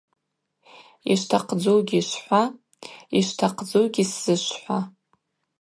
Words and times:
Йшвтахъдзугьи 1.11 2.01
швхӏва, 2.09 2.43
йшвтахъдзугьи 3.19 4.03
сзышвха. 4.11 4.79